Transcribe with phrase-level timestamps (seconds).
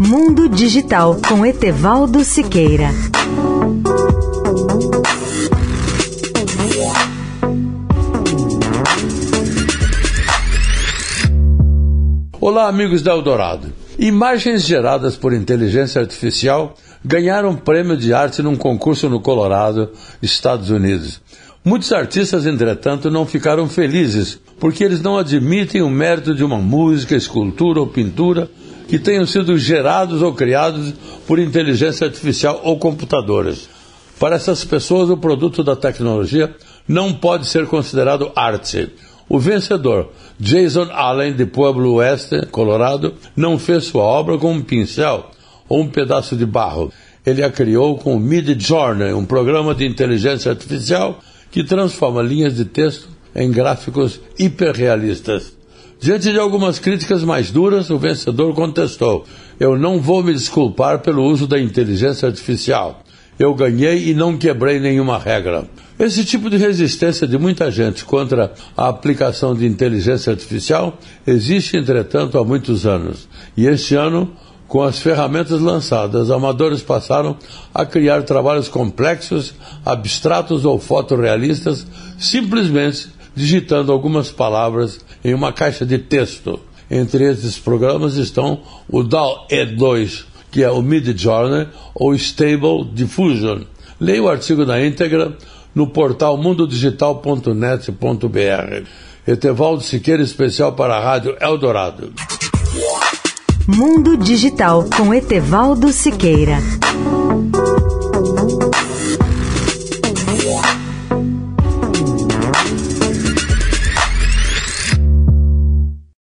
[0.00, 2.90] Mundo Digital com Etevaldo Siqueira.
[12.40, 13.72] Olá, amigos da Eldorado.
[13.98, 19.90] Imagens geradas por inteligência artificial ganharam prêmio de arte num concurso no Colorado,
[20.22, 21.20] Estados Unidos.
[21.64, 27.16] Muitos artistas, entretanto, não ficaram felizes porque eles não admitem o mérito de uma música,
[27.16, 28.48] escultura ou pintura
[28.88, 30.94] que tenham sido gerados ou criados
[31.26, 33.68] por inteligência artificial ou computadoras.
[34.18, 36.52] Para essas pessoas, o produto da tecnologia
[36.88, 38.88] não pode ser considerado arte.
[39.28, 40.08] O vencedor,
[40.40, 45.30] Jason Allen, de Pueblo Oeste, Colorado, não fez sua obra com um pincel
[45.68, 46.90] ou um pedaço de barro.
[47.26, 52.56] Ele a criou com o Mid Journey, um programa de inteligência artificial que transforma linhas
[52.56, 55.57] de texto em gráficos hiperrealistas.
[56.00, 59.26] Diante de algumas críticas mais duras, o vencedor contestou:
[59.58, 63.02] Eu não vou me desculpar pelo uso da inteligência artificial.
[63.36, 65.68] Eu ganhei e não quebrei nenhuma regra.
[65.98, 72.38] Esse tipo de resistência de muita gente contra a aplicação de inteligência artificial existe, entretanto,
[72.38, 73.28] há muitos anos.
[73.56, 74.30] E este ano,
[74.68, 77.36] com as ferramentas lançadas, amadores passaram
[77.74, 81.84] a criar trabalhos complexos, abstratos ou fotorrealistas,
[82.16, 86.60] simplesmente digitando algumas palavras em uma caixa de texto.
[86.90, 93.60] Entre esses programas estão o DAL-E2, que é o Mid-Journey ou Stable Diffusion.
[94.00, 95.36] Leia o artigo na íntegra
[95.74, 98.86] no portal mundodigital.net.br.
[99.26, 102.12] Etevaldo Siqueira, especial para a Rádio Eldorado.
[103.66, 106.56] Mundo Digital com Etevaldo Siqueira.